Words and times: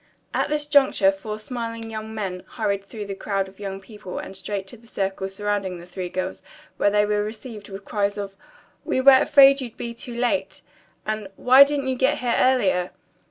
At 0.33 0.49
this 0.49 0.65
juncture 0.65 1.11
four 1.11 1.37
smiling 1.37 1.91
young 1.91 2.11
men 2.15 2.41
hurried 2.53 2.83
through 2.83 3.05
the 3.05 3.13
crowd 3.13 3.47
of 3.47 3.59
young 3.59 3.79
people 3.79 4.17
and 4.17 4.35
straight 4.35 4.65
to 4.69 4.77
the 4.77 4.87
circle 4.87 5.29
surrounding 5.29 5.77
the 5.77 5.85
three 5.85 6.09
girls, 6.09 6.41
where 6.77 6.89
they 6.89 7.05
were 7.05 7.23
received 7.23 7.69
with 7.69 7.85
cries 7.85 8.17
of: 8.17 8.35
"We 8.83 8.99
were 8.99 9.11
afraid 9.21 9.61
you'd 9.61 9.77
be 9.77 9.93
too 9.93 10.15
late!" 10.19 10.61
and, 11.05 11.27
"Why 11.35 11.63
didn't 11.63 11.87
you 11.87 11.95
get 11.95 12.17
here 12.17 12.33
earlier?" 12.35 12.89